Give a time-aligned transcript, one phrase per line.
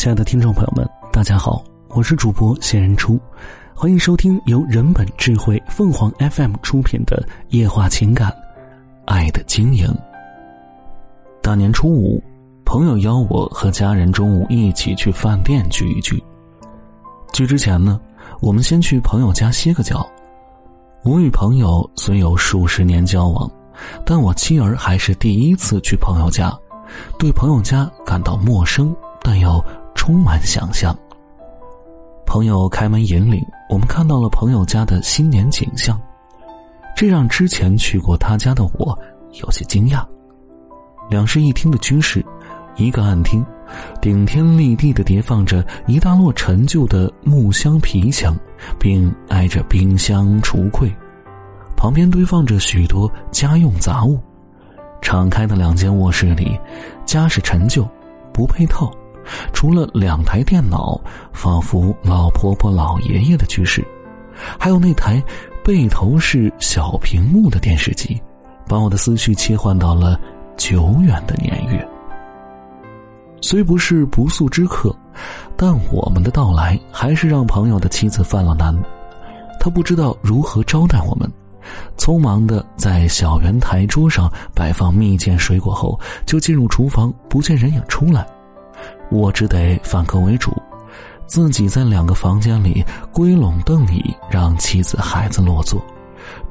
[0.00, 3.20] 亲爱的听众朋友们，大家好，我是主播仙人初，
[3.74, 8.30] 欢迎收听由人本智慧凤凰 FM 出品的《夜话情感》，
[9.04, 9.94] 爱的经营。
[11.42, 12.18] 大年初五，
[12.64, 16.18] 朋友邀我和家人中午一起去饭店聚一聚。
[17.34, 18.00] 聚之前呢，
[18.40, 20.08] 我们先去朋友家歇个脚。
[21.02, 23.50] 我与朋友虽有数十年交往，
[24.06, 26.58] 但我妻儿还是第一次去朋友家，
[27.18, 29.62] 对朋友家感到陌生，但又。
[30.10, 30.92] 充满想象。
[32.26, 35.96] 朋友开门引领，我们看到了朋友家的新年景象，
[36.96, 38.98] 这让之前去过他家的我
[39.40, 40.04] 有些惊讶。
[41.08, 42.26] 两室一厅的居室，
[42.74, 43.46] 一个暗厅，
[44.02, 48.36] 顶天立地的叠放着一大摞陈旧的木箱皮箱，
[48.80, 50.92] 并挨着冰箱、橱柜，
[51.76, 54.18] 旁边堆放着许多家用杂物。
[55.00, 56.58] 敞开的两间卧室里，
[57.06, 57.88] 家是陈旧，
[58.32, 58.90] 不配套。
[59.52, 61.00] 除了两台电脑，
[61.32, 63.84] 仿佛老婆婆、老爷爷的居室，
[64.58, 65.22] 还有那台
[65.64, 68.20] 背头式小屏幕的电视机，
[68.66, 70.18] 把我的思绪切换到了
[70.56, 71.86] 久远的年月。
[73.42, 74.94] 虽不是不速之客，
[75.56, 78.76] 但我们的到来还是让朋友的妻子犯了难。
[79.58, 81.30] 他不知道如何招待我们，
[81.96, 88.26] 匆忙的在小圆台桌上摆放蜜饯水果后，就进入厨房，不见人影出来。
[89.10, 90.50] 我只得反客为主，
[91.26, 95.84] 自己在两个房间里归拢凳椅，让妻子孩子落座，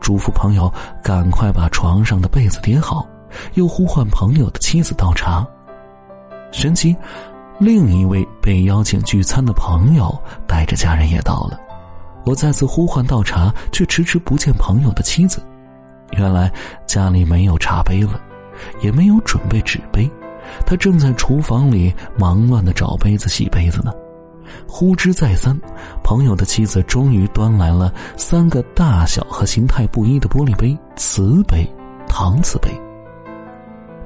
[0.00, 3.06] 嘱咐朋友赶快把床上的被子叠好，
[3.54, 5.46] 又呼唤朋友的妻子倒茶。
[6.50, 6.96] 旋即，
[7.58, 11.58] 另一位被邀请聚餐的朋友带着家人也到了。
[12.24, 15.42] 我再次呼唤倒茶，却迟迟不见朋友的妻子。
[16.12, 16.50] 原来
[16.86, 18.20] 家里没有茶杯了，
[18.82, 20.10] 也没有准备纸杯。
[20.66, 23.92] 他正在厨房里忙乱的找杯子、洗杯子呢。
[24.66, 25.58] 呼之再三，
[26.02, 31.70] 朋友的妻子终于端来了三个大小和形态不一的玻璃杯、瓷杯、
[32.08, 32.70] 搪瓷杯。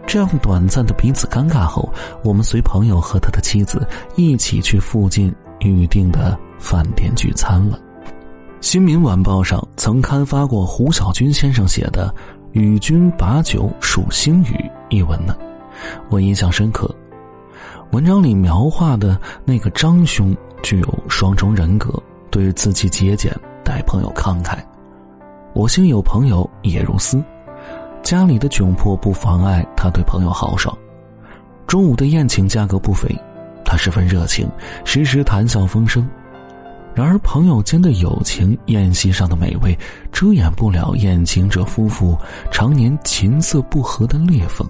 [0.04, 1.88] 这样短暂的彼此尴尬后，
[2.25, 3.86] 我们随朋友和他的妻子
[4.16, 7.78] 一起去附近预定的饭店聚餐了。
[8.60, 12.09] 《新民晚报》上曾刊发过胡小军先生写的
[12.50, 14.54] 《与君把酒数星雨》
[14.91, 15.36] 一文呢。
[16.09, 16.94] 我印象深刻，
[17.91, 21.93] 文章里描画的那个张兄具有双重人格，
[22.31, 23.34] 对自己节俭，
[23.65, 24.59] 待朋友慷慨。
[25.55, 27.22] 我幸有朋友也如斯，
[28.03, 30.77] 家里的窘迫不妨碍他对朋友豪爽。
[31.66, 33.09] 中午的宴请价格不菲，
[33.65, 34.49] 他十分热情，
[34.84, 36.09] 时时谈笑风生。
[36.94, 39.78] 然而朋友间的友情，宴席上的美味，
[40.10, 42.15] 遮掩不了宴请者夫妇
[42.50, 44.69] 常年琴瑟不和的裂缝。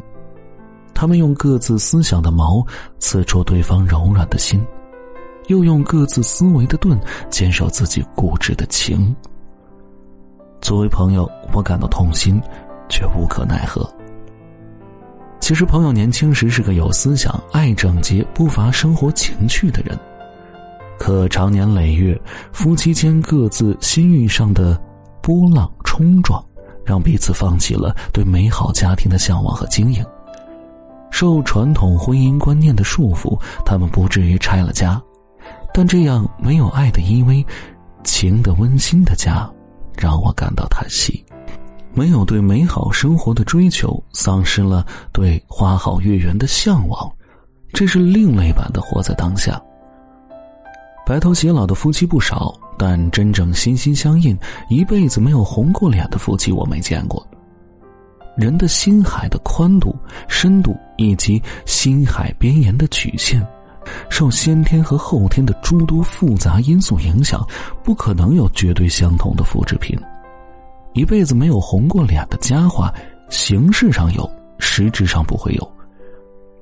[1.02, 2.64] 他们用各自思想的矛
[3.00, 4.64] 刺戳对方柔软的心，
[5.48, 6.96] 又用各自思维的盾
[7.28, 9.12] 坚守自己固执的情。
[10.60, 12.40] 作为朋友，我感到痛心，
[12.88, 13.84] 却无可奈何。
[15.40, 19.98] 其实，朋友年轻时是个有思想、爱整洁、不乏生活情趣的人，
[21.00, 22.16] 可长年累月，
[22.52, 24.80] 夫妻间各自心欲上的
[25.20, 26.40] 波浪冲撞，
[26.84, 30.06] 让彼此放弃了对美好家庭的向往和经营。
[31.12, 35.00] 受传统婚姻观念的束缚，他们不至于拆了家，
[35.72, 37.44] 但这样没有爱的依偎、
[38.02, 39.48] 情的温馨的家，
[39.96, 41.24] 让我感到叹息。
[41.94, 47.12] 没有对美好生活的追求，丧失了对花好月圆的向往，
[47.74, 49.62] 这是另类版的活在当下。
[51.04, 54.36] 白头偕老的夫妻不少，但真正心心相印、
[54.70, 57.24] 一辈子没有红过脸的夫妻，我没见过。
[58.36, 59.94] 人的心海的宽度、
[60.28, 63.46] 深度以及心海边沿的曲线，
[64.08, 67.46] 受先天和后天的诸多复杂因素影响，
[67.82, 69.98] 不可能有绝对相同的复制品。
[70.94, 72.92] 一辈子没有红过脸的佳话，
[73.28, 75.72] 形式上有，实质上不会有。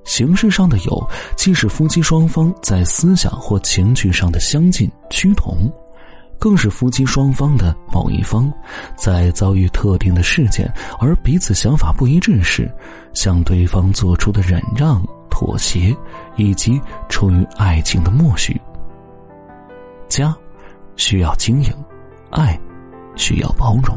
[0.04, 5.70] 形式上的有，既是夫妻双方在思想或情趣上的相近趋同。
[6.40, 8.50] 更是夫妻双方的某一方，
[8.96, 12.68] 在遭遇特定的事件而彼此想法不一致时，
[13.12, 15.94] 向对方做出的忍让、妥协，
[16.36, 18.58] 以及出于爱情的默许。
[20.08, 20.34] 家
[20.96, 21.70] 需要经营，
[22.30, 22.58] 爱
[23.16, 23.94] 需要包容。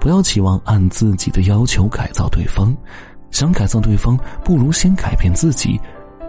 [0.00, 2.74] 不要期望按自己的要求改造对方，
[3.30, 5.78] 想改造对方，不如先改变自己，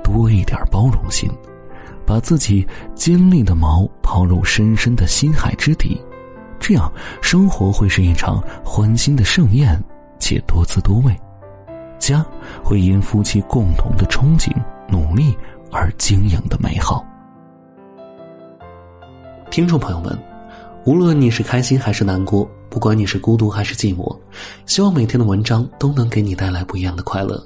[0.03, 1.30] 多一点包容心。
[2.07, 2.65] 把自己
[2.95, 6.01] 尖利的矛抛入深深的心海之底，
[6.57, 6.89] 这样
[7.21, 9.77] 生活会是一场欢欣的盛宴，
[10.18, 11.13] 且多姿多味。
[12.00, 12.25] 家
[12.63, 14.50] 会因夫妻共同的憧憬、
[14.88, 15.36] 努力
[15.69, 17.06] 而经营的美好。
[19.51, 20.18] 听众朋友们，
[20.86, 24.18] 无论你是开心还是难过，不管你是孤独还是寂寞，
[24.65, 27.45] 希望每天的文章都能给你带来不一样的快乐。